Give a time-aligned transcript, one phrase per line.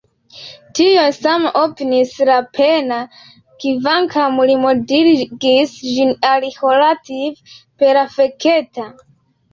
[0.77, 2.97] Tion saman opiniis Lapenna,
[3.65, 8.89] kvankam li moderigis ĝin al “relative perfekta”.